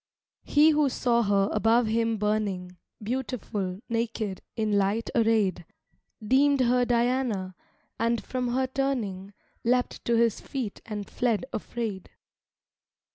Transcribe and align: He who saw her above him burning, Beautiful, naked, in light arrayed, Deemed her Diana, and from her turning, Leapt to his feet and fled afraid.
He 0.45 0.71
who 0.71 0.89
saw 0.89 1.21
her 1.21 1.47
above 1.51 1.85
him 1.85 2.17
burning, 2.17 2.75
Beautiful, 3.03 3.81
naked, 3.87 4.41
in 4.55 4.75
light 4.75 5.11
arrayed, 5.13 5.63
Deemed 6.27 6.61
her 6.61 6.85
Diana, 6.85 7.53
and 7.99 8.19
from 8.23 8.47
her 8.47 8.65
turning, 8.65 9.31
Leapt 9.63 10.03
to 10.05 10.15
his 10.15 10.39
feet 10.41 10.81
and 10.87 11.07
fled 11.07 11.45
afraid. 11.53 12.09